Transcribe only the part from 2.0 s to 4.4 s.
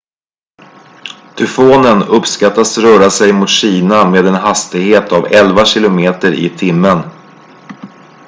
uppskattas röra sig mot kina med en